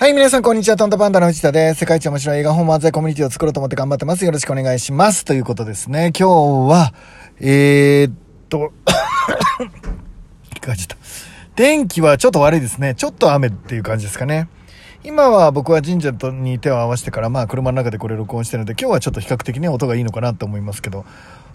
[0.00, 0.76] はい、皆さん、こんにちは。
[0.76, 1.80] トントパンダの藤田です。
[1.80, 4.24] 世界一面白い映画本漫才コミュニティを作ろうと思って頑張ってます。
[4.24, 5.24] よろしくお願いします。
[5.24, 6.12] ということですね。
[6.16, 6.94] 今日は、
[7.40, 8.12] えー、っ
[8.48, 8.72] と、
[10.62, 10.96] 感じた。
[11.56, 12.94] 天気はちょっと悪いですね。
[12.94, 14.46] ちょっと雨っていう感じですかね。
[15.04, 21.04] 今は僕は神社に手を合わせてから、まあ車の中でこれ録音してるので、今日はちょっと比較的ね、音がいいのかなと思いますけど、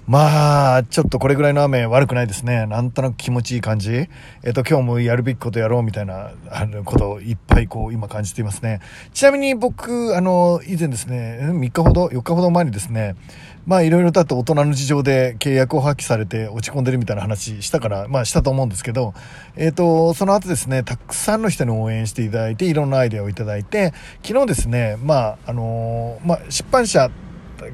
[0.07, 2.65] まあ、ちょっとこれぐらいの雨悪くないですね。
[2.65, 4.09] なんとなく気持ちいい感じ。
[4.43, 8.81] えっ、と、今日もやるべきことやろうみたいな、あの、ことをいっぱいこう、今感じていますね。
[9.13, 13.15] ちなみに僕、あの、以前ですね、3日ほど、4日ほど前にですね、
[13.65, 19.13] まあ、いろいろとあって大人の事情で契約を破棄されて落ち込んでるみたいな話したから、まあ、したと思うんですけど、
[19.55, 27.09] えっ、と、その後ですね、たくさんの人に応援していただいて、いろんなアイデアをいただいて、昨日ですね、まあ、あのまあ、出版社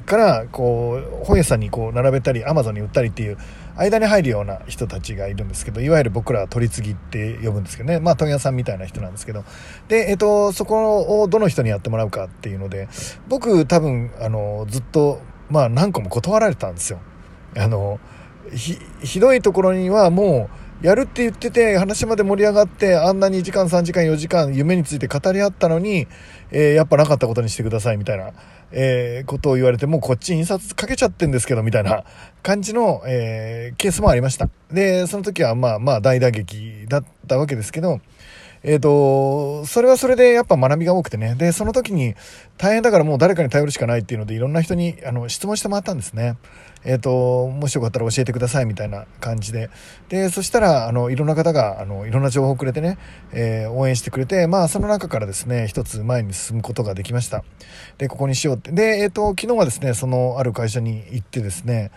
[0.05, 3.37] からこう本屋さんにこう並べたりアマゾンに売ったりっていう
[3.75, 9.43] 間に入るような人たちがいるんですけどいわゆる僕らは取り次ぎって呼ぶんですけどねまあ問屋さんみたいな人なんですけど。
[9.87, 12.87] で、えっと、そこをどの人にやってもらうかっていうので
[13.27, 16.99] 僕多分あのずっとまあ何個も断られたんですよ
[17.57, 17.99] あの
[18.53, 20.49] ひひどいところにはも
[20.81, 26.07] うやるって言ってて話まで盛り上がってあんなに2時間3時間4時間夢について語り合ったのに、
[26.51, 28.31] えー、やっぱなかったことにしてくださいみたいな
[28.71, 32.03] えー、ことを言われて、もうこっち印刷かけちゃってんですけど、みたいな
[32.43, 34.49] 感じの、えー、ケースもありました。
[34.71, 37.99] で、その時はまあまあ大打撃だったわけですけど、
[38.63, 41.35] えっ、ー、と、それはそれでやっぱ学びが多くてね。
[41.35, 42.15] で、その時に
[42.57, 46.37] 大変だからもう誰かに頼るしかないっていうので、いろんな人にあの質問してもらったんですね。
[46.83, 49.69] えっ、ー、と、もしよかったら教えてくださいみたいな感じで。
[50.07, 52.97] で、そしたら、あの、いろんな方が、あの、いろんな情報をくれてね、
[53.33, 57.43] えー、応援してくれて、まあ、その中からですね、一つ前に進むことができました。
[57.97, 58.71] で、ここにしようって。
[58.71, 61.91] で、えっ、ー、と、昨日はですね、その、ある会社に行ってですね、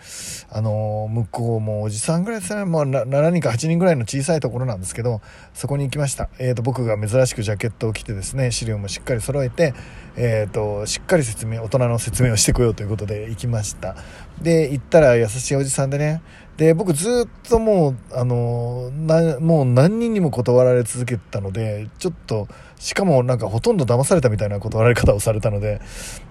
[0.49, 5.21] あの、向こうもおじさんぐらいですね、まあ、7人か8人ぐらいの小さいところなんですけど、
[5.53, 6.29] そこに行きました。
[6.39, 9.73] えっ、と、僕が珍しくジャケットを着てですね、資料もしっかり揃えて、
[10.15, 13.95] えっ、と、しっかり説明、大人の説明をしてこようということで行きました。
[14.41, 16.21] で、行ったら優しいおじさんでね、
[16.57, 25.81] で、僕ずっともう、あの、な、もう何人にも断られ続けたので、ちょっと、しかもなんかほとんど騙されたみたいな断られ方をされたので、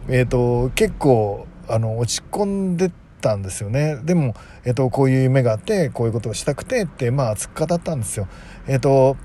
[0.09, 3.97] えっ、ー、と、結構、あの、落ち込んでたんですよね。
[4.05, 4.35] でも、
[4.65, 8.29] えっ、ー、と、こういう夢があって、こういうことをしたくてって、まあ、熱く語ったんですよ。
[8.69, 9.17] えっ、ー、と、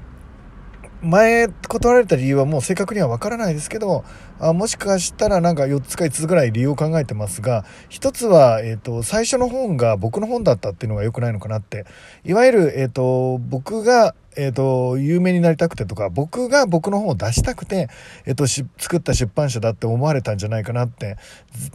[1.02, 4.04] 前断られた理由はもう正確にはわからないですけど
[4.40, 11.86] あもしかしたらなんか4つか5つぐらい理由を考えてますが1つは、えーと、最初の本が僕の本だったっていうのが良くないのかなって。
[12.24, 17.90] いわゆる、えーと、僕がえっ、ー、と、有名になりたくてとか、僕が僕の本を出したくて、
[18.28, 21.18] えっ、ー、と、作った出版社だって思われたんじゃないかなって、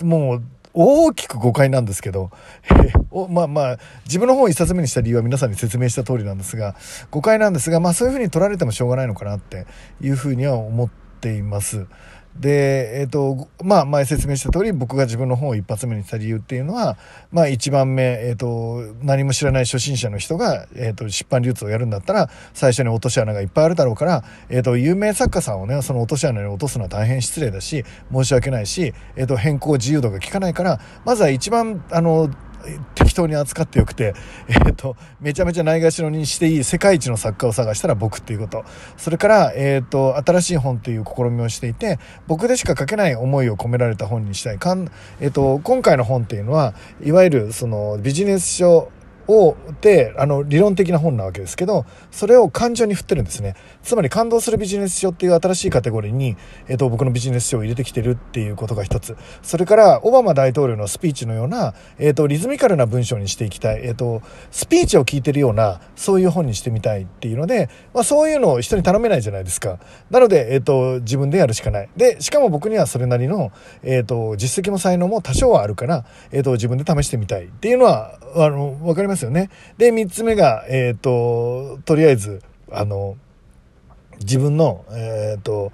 [0.00, 0.42] もう、
[0.74, 2.30] 大きく誤解なんですけど、
[3.10, 6.74] おまあまあ、自分の方を一冊目にした理由は皆さんに説明した通りなんですが、
[7.10, 9.66] 誤解なんですが、まあそういうふうに取られてもしょうがないのかなって
[10.00, 10.88] いうふうには思っ
[11.20, 11.86] ています。
[12.38, 16.96] で、えっ、ー、と、まあ、前説明した通り、僕が自分の本を一発目にした理由っていうのは、
[17.30, 32.30] まあ、一番目、えっ、ー、と、何も知らない初心者の人が、えっ、ー、と、出版流通をやるんだったら、最初に落とし穴がいっぱいあるだろうから、えっ、と、有名作家さんをね、その落とし穴に落とすのは大変失礼だし、申し訳ないし、えっ、と、変更自由度が効かないから、まずは一番、あの、
[32.94, 34.14] 適当に扱ってよくて、
[34.48, 38.64] えっ、と、めちゃめちゃないがしろにしていい世界一の作家を探したら僕っていうこと。
[38.96, 44.58] それから、えっ、と、新しい本っていう試みをしていて、僕でしか書けない思いを込められた本にしたい。
[44.58, 44.90] かん
[45.20, 48.90] えっ、と、今回の本っていうのは、いわゆるそのビジネス書
[49.28, 53.54] を、で、あの、理論的な本なわけですけど、それを感情に振ってるんですね。
[53.82, 56.36] つまり、感動するビジネス書っていう新しいカテゴリーに、
[56.68, 59.16] えっ、と、僕のビジネス書を入れてきてるっていうことが一つ。
[59.42, 63.80] それから、オバマ大統領のスピーチのような、えっ、と、リズミカルな文章にしていきたい。
[63.84, 69.78] えっ、と、スピーチを聞いてるような、そういう本にしてみたいっていうので、まあ、そういうのを人に頼めないじゃないですか。
[70.10, 71.88] なので、えっ、と、自分でやるしかない。
[71.96, 73.52] で、しかも僕にはそれなりの、
[73.82, 79.11] えっ、と、実績も才能も多少はあるから、えっ、と、自分で試してみたいっていうのは、あの、わかります？
[79.20, 79.50] よね。
[79.76, 83.16] で、三つ目が、えっ、ー、と、とりあえず、あの、
[84.20, 85.72] 自分の、えっ、ー、と、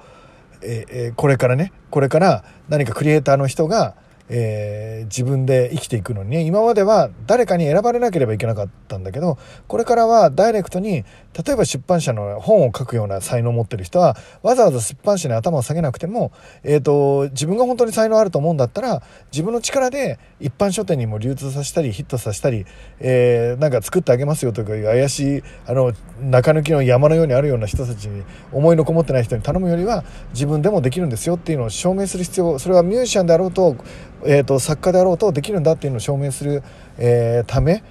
[0.63, 3.95] えー、これからね、これから何かクリエイターの人が、
[4.31, 11.05] えー、自分で生きていくのにね、今までは誰かに選ばれなければいけなかったんだけど、これからはダイレクトに、
[11.45, 16.33] 例えば出版社の本を書くような才能を持ってる人は、わざわざ出版社に頭を下げなくても、
[16.63, 19.03] え、ー、と、自分が本当に才能あると思うんだったら、
[19.33, 22.67] 自分の力で一般書店にも流通させたり、ヒットさせたり、
[23.01, 33.77] えー、なんか作ってあげますよとかいう怪しい、あの、中抜きの山のようにあるような人たちに、思いのこもってない人に頼むよりは、自分でもできるんですよっていうのを証明する必要、それはミュージシャンであろうと、
[34.25, 36.63] えーと、作家であろうとできるんだっていうのを証明する、
[36.99, 37.83] えー、ため、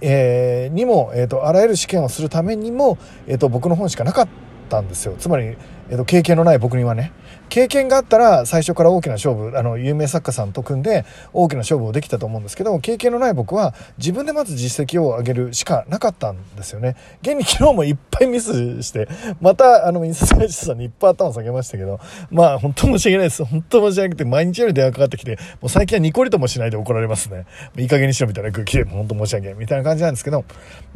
[0.00, 4.45] えー、にも、えーと、あらゆる試験をするためにも、えーと、僕の本しかなかった。
[4.66, 5.14] ったんですよ。
[5.18, 5.56] つまり、
[5.88, 7.12] えっと、経験のない僕にはね。
[7.48, 16.96] 経験があったら最初から大きな勝負あの有名作家さんと組んで大きな勝負をできたと思うんですけど経験のない僕は自分でまず実績を上げるしかなかったんですよね。
[17.22, 19.08] 現に昨日もいっぱいミスして
[19.40, 23.44] またあの印刷会社さんにいっぱい頭下げましたけどまあ本当申し訳ないです。
[23.44, 27.46] 本当申し訳なくて毎日より電話かかってきてもう最近はニコリともしないで怒られますね。
[27.76, 30.44] いい加減にしろみたいな空気で本当申し訳ないみたいな感じなんですけど。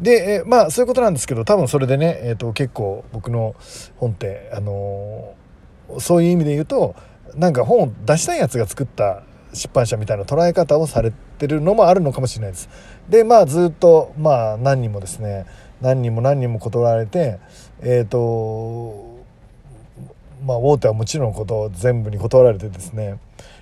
[0.01, 3.55] で、えまあそういうことなんですけど多分それでね、えーと、結構僕の
[3.97, 5.35] 本ってあの、
[5.99, 6.95] そういう意味で言うと
[7.35, 9.23] なんか本を出したいやつが作った
[9.53, 12.69] 出版社みたいな捉え方をされてるのもあるのかもしれないです。
[13.09, 15.45] でまあずっとまあ何人もですね
[15.81, 17.39] 何人も何人も断られて
[17.81, 19.23] えっ、ー、と
[20.45, 23.19] まあ大手はもちろんこと全部に断られてですね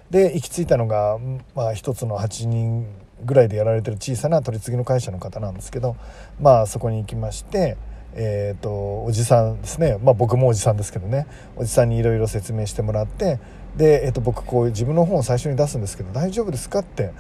[0.10, 1.20] で行き着いたのが、
[1.56, 2.88] まあ、一つの8人
[3.26, 5.96] ぐらいでやられてる小さな取り次ぎの会社の方なんですけど
[6.42, 7.78] まあそこに行きまして。
[8.16, 11.28] えーと、おじさんですね、まあ、僕もおじさんですけどね。
[11.56, 13.40] おじさんにいろいろ説明してもらって
[13.78, 17.12] で、えーと、僕こういう自分の本を最初に出すんですけど大丈夫ですかって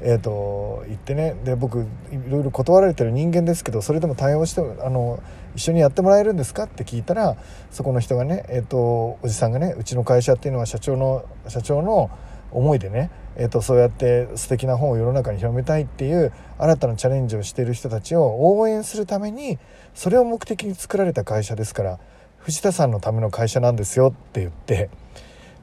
[0.00, 1.34] えーと、言ってね。
[1.44, 1.84] で僕い
[2.30, 5.20] ろいろ断られてる人間ですけどそれでも対応してあの
[5.56, 7.36] 一緒にやってもらえるんですかって聞いたら
[7.70, 12.10] そこの人がね、えーと、おじさんがねうちの会社っていうのは社長の社長の
[12.50, 19.58] 思いでね、えーと、そうやって素敵な本を世の中に広めたいっていう新たなチャレンジをしている人たちを応援するために
[19.94, 21.98] それを目的に作られた会社ですから
[22.38, 24.90] 藤田さんのための会社なんですよって言って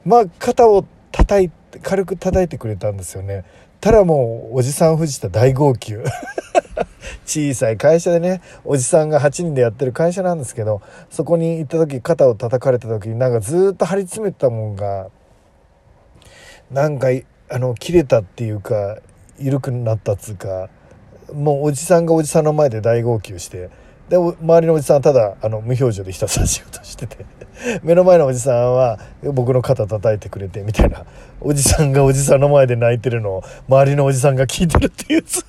[0.04, 3.44] まあ肩を叩いて軽く叩いてくれたんですよね。
[3.80, 5.96] たらもうおじさん藤田大号泣。
[7.24, 10.80] 小さい会社でねおじさんが8人でやってる会社なんですけど
[11.10, 15.08] そこに行った時肩を叩かれた時になんかずっと張り詰めてたもんが
[16.70, 17.08] なんか
[17.48, 18.98] あの切れたっていうか
[19.38, 20.68] 緩くなったっつうか
[21.32, 23.70] もうおじさんがおじさんの前で大号泣して
[24.08, 27.24] で周りのおじさんはただあの無表情でひたすら仕事してて
[27.82, 31.04] 目の前のおじさんは僕の肩叩いてくれてみたいな
[31.40, 35.44] おじさんがおじさんの前で泣いてるのを周りのおじさんが聞いてるっていう図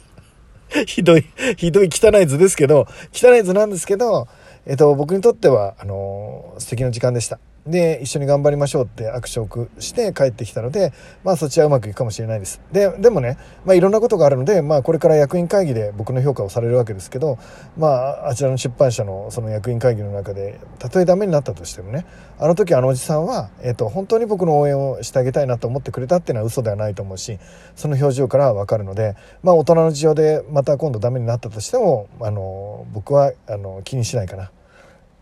[0.86, 1.26] ひどい
[1.56, 4.28] ひどい汚い図ですけど汚い図なんですけど、
[4.66, 7.40] えっと、僕にとってはあの素敵な時間でした。
[7.68, 10.94] で一緒に頑張りましょうって握手をして帰ってきたので
[11.24, 17.38] まあそちはうまくいくかもしれないですででもね、まあ、いろんなことがあるので、まあ、これから役員会議で僕の評価をされるわけですけど、
[17.78, 22.06] まあ、あちらの出版社のその役員会議の中でたとえダメになったとしてもね
[22.40, 27.40] あの時あのおじさんは、えーと、本当に僕の応援をしてあげたいなと思ってくれたっていうのは嘘ではないと思うし
[27.76, 34.52] その表情からは分かるので、まあ、大人の事情でまた今度ダメになったとしてもあの僕はあの気にしないかな。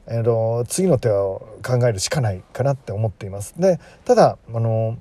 [0.08, 3.56] えーと、次の手を考えるしかないかなって思っています。
[3.60, 4.98] でただあの、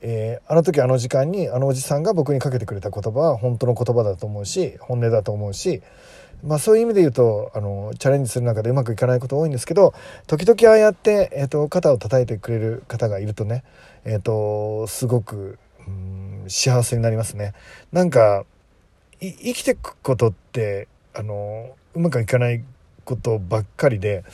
[0.00, 5.82] えー、あの時あの時間にあのおじさんが僕にかけてくれた言葉は本当の言葉だと思うし本音だと思うし、
[6.42, 9.94] まあ、そういう意味で言うとあのチャレンジする中でうまくいかないこと多いんですけど
[10.26, 13.64] 時々ああやって、えーと、肩を叩いてくれる方がいるとね、
[14.04, 17.52] えーと、すごくうん幸せになりますね。
[17.92, 18.44] なんか
[19.20, 22.64] 生きていくことってあのうまくいかない
[23.04, 24.24] ことばっかりで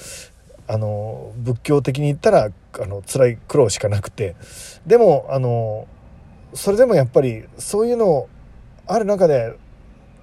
[0.66, 2.50] あの仏教的に言ったら
[2.80, 4.36] あの辛い苦労しかなくて。
[4.86, 5.86] でもあの
[6.54, 8.28] それでもやっぱりそういうの
[8.86, 9.54] ある中で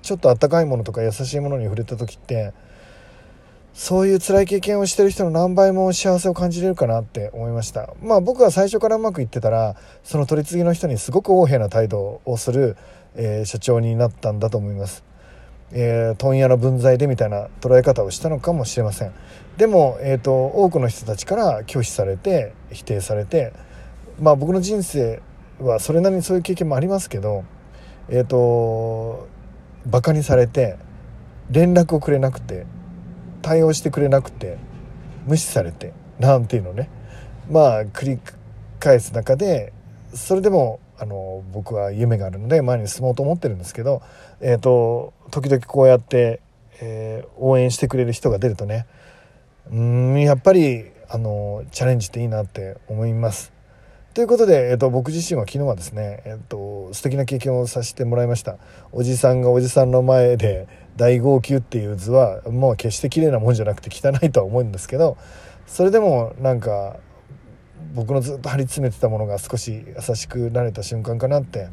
[0.02, 2.54] ちょっとあったかいものとか優しいものに触れた時って
[3.74, 7.94] そういう辛い経験をしてる人の何倍も幸せを感じれるかなって思いました。
[8.02, 12.76] まあ僕は最初からうまくいってたらその取り次ぎの人にすごく横柄な態度をする、
[13.16, 15.04] えー、社長になったんだと思います。
[15.72, 19.14] えー、問屋の分際でみたいな捉え方をしたのかもしれません。
[19.58, 23.54] でも、えーと、多くの人たちから拒否されて否定されて
[24.22, 25.22] まあ僕の人生
[25.60, 27.44] はそれなりにそういう経験もありますけど
[28.10, 29.28] えっ、ー、と
[29.86, 30.78] バカにされて
[31.50, 32.66] 連絡をくれなくて
[33.42, 34.58] 対応してくれなくて
[35.26, 36.90] 無視されてなんていうのね。
[37.50, 38.20] まあ繰り
[38.80, 39.74] 返す中で
[40.14, 44.02] それでもあの僕は夢があるので前に進もうと思ってるんですけど、
[44.42, 46.42] えーと、時々こうやって、
[46.82, 48.88] えー、応援してくれる人が出るとね
[49.72, 53.54] うんやっぱりあのチャレンジっていいなって思います。
[54.14, 58.58] ということで、えーと、僕自身は昨日はですね、えーと、素敵な経験をさせてもらいました
[58.92, 65.18] おじさんがおじさんの前で大号泣っていう図はもう決して綺麗なもんじゃなくて汚いとは思うんですけど
[65.68, 66.98] それでもなんか
[67.94, 71.70] 僕のずっと張り詰めてたものが少し優しくなれた瞬間かなって。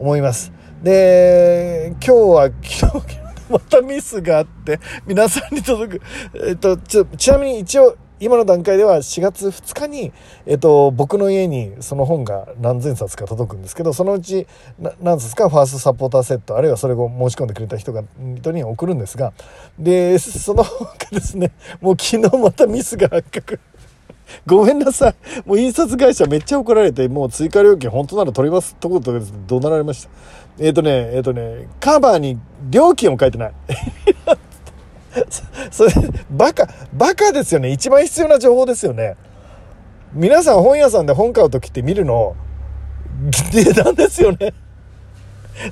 [0.00, 0.50] 思います。
[0.82, 3.20] で今日は 昨日
[3.50, 6.02] またミスがあって皆さんに届く、
[6.48, 10.12] えっと、ちちなみに一応今の段階では4月2日に、
[10.46, 14.46] えっと、僕の家にその本が何千冊か届くんですけどそのうち
[15.00, 18.04] 何冊かファーストサポーターセットあるいはそれを申し込んでくれた人が
[18.36, 19.32] 人に送るんですが
[19.78, 23.60] でその本がですねもう昨日またミスが発覚。
[24.46, 25.14] ごめんなさい。
[25.46, 28.74] もう印刷会社めっちゃ怒られて、もう追加料金本当なら取ります。
[28.76, 30.10] とことです怒鳴られました。
[30.58, 32.38] えっ、ー、とね、えっ、ー、とね、カバーに
[32.70, 33.52] 料金を書いてない。
[35.70, 35.92] それ、
[36.30, 37.70] バカ、バカですよね。
[37.70, 39.16] 一番必要な情報ですよね。
[40.12, 42.36] 皆さん本屋さんで本買う時って見るの、
[43.52, 44.52] 値段ですよね。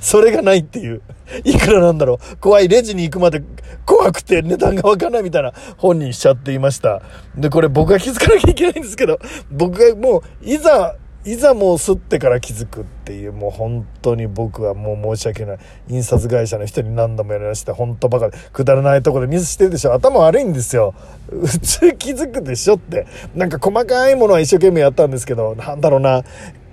[0.01, 1.01] それがないっていう。
[1.43, 2.37] いくらなんだろう。
[2.37, 2.67] 怖い。
[2.67, 3.43] レジに行くまで
[3.85, 7.01] 怖くて値段がわかんないみたいな本にしちゃっていました。
[7.35, 9.19] で、これ僕が気づかなきゃいけないんですけど、
[9.51, 15.57] 僕がもう、いざ、いざもう吸ってから気づくっていう、もう本当に僕はもう申し訳ない。
[15.89, 17.73] 印刷会社の人に何度もやりました。
[17.73, 19.93] 本当バカで、くだらないところでミスしてるでしょ。
[19.93, 20.93] 頭悪いんですよ。
[21.29, 23.05] 普通気づくでしょって。
[23.35, 26.23] なんか細かいものは一生懸命やったんですけど、なんだろうな。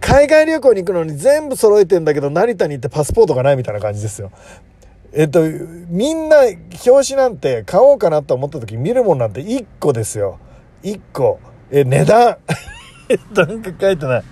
[0.07, 4.31] 海外旅行に行くのに全部揃えてんだけど、成田に行ってパスポートがないみたいな感じですよ。
[5.13, 5.43] えっと、
[5.89, 6.43] みんな
[6.87, 10.39] 表紙なんて買おうかなと思った時見るもんなんて1個ですよ。
[10.85, 11.41] 1個。
[11.73, 12.37] え、値段。
[13.35, 14.25] なんか書いてない。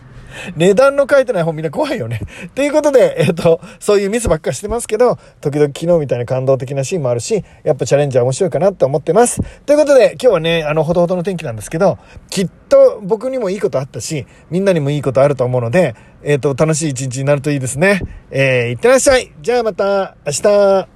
[0.57, 2.21] 値段の書いてない本みんな怖いよね。
[2.55, 9.41] ということで、えっ、と、そういうミスばっかしてますけど、時々昨日みたいな感動的なシーンもあるし、やっぱチャレンジは面白いかなって思ってます。
[9.67, 11.99] ということで、今日はね、あの、ほどほどの天気なんですけど、
[12.31, 18.01] きっと僕にもいいことあったし、みんなにもいいことあると思うので、えっ、と、楽しい一日になるといいですね。
[18.31, 19.33] えー、いってらっしゃい。
[19.41, 20.94] じゃあまた明日。